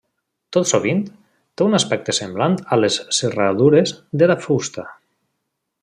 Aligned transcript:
Tot 0.55 0.69
sovint, 0.69 1.03
té 1.59 1.65
un 1.67 1.79
aspecte 1.79 2.15
semblant 2.21 2.57
a 2.73 2.79
les 2.81 2.99
serradures 3.19 3.95
de 4.23 4.31
la 4.33 4.41
fusta. 4.49 4.89